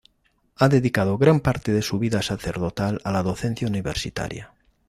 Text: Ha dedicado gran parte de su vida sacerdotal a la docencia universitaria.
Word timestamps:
Ha 0.55 0.67
dedicado 0.67 1.19
gran 1.19 1.41
parte 1.41 1.73
de 1.73 1.83
su 1.83 1.99
vida 1.99 2.23
sacerdotal 2.23 2.99
a 3.03 3.11
la 3.11 3.21
docencia 3.21 3.67
universitaria. 3.67 4.51